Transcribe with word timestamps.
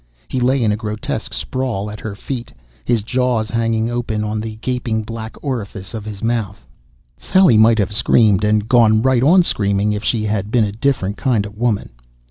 He 0.29 0.39
lay 0.39 0.63
in 0.63 0.71
a 0.71 0.75
grotesque 0.75 1.31
sprawl 1.31 1.91
at 1.91 1.99
her 1.99 2.15
feet, 2.15 2.51
his 2.83 3.03
jaw 3.03 3.43
hanging 3.43 3.87
open 3.91 4.23
on 4.23 4.39
the 4.41 4.55
gaping 4.55 5.03
black 5.03 5.35
orifice 5.43 5.93
of 5.93 6.05
his 6.05 6.23
mouth... 6.23 6.65
Sally 7.19 7.55
might 7.55 7.77
have 7.77 7.91
screamed 7.93 8.43
and 8.43 8.67
gone 8.67 9.03
right 9.03 9.21
on 9.21 9.43
screaming 9.43 9.93
if 9.93 10.03
she 10.03 10.23
had 10.23 10.49
been 10.49 10.63
a 10.65 10.71
different 10.71 11.17
kind 11.17 11.45
of 11.45 11.55
woman. 11.55 11.91